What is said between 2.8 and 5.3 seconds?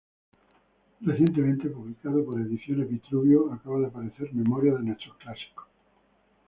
Vitruvio, acaba de aparecer "Memoria de nuestros